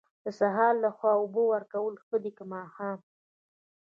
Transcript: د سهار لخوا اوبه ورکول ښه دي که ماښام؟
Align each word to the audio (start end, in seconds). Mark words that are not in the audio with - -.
د 0.23 0.25
سهار 0.39 0.73
لخوا 0.83 1.11
اوبه 1.19 1.43
ورکول 1.51 1.93
ښه 2.05 2.17
دي 2.23 2.31
که 2.37 2.43
ماښام؟ 2.53 2.99